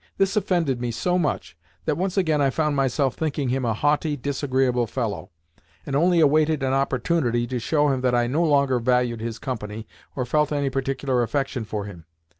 This 0.17 0.35
offended 0.35 0.81
me 0.81 0.89
so 0.89 1.19
much 1.19 1.55
that 1.85 1.95
once 1.95 2.17
again 2.17 2.41
I 2.41 2.49
found 2.49 2.75
myself 2.75 3.13
thinking 3.13 3.49
him 3.49 3.63
a 3.65 3.75
haughty, 3.75 4.17
disagreeable 4.17 4.87
fellow, 4.87 5.29
and 5.85 5.95
only 5.95 6.19
awaited 6.19 6.63
an 6.63 6.73
opportunity 6.73 7.45
to 7.45 7.59
show 7.59 7.89
him 7.89 8.01
that 8.01 8.15
I 8.15 8.25
no 8.25 8.43
longer 8.43 8.79
valued 8.79 9.21
his 9.21 9.37
company 9.37 9.87
or 10.15 10.25
felt 10.25 10.51
any 10.51 10.71
particular 10.71 11.21
affection 11.21 11.65
for 11.65 11.85
him. 11.85 12.05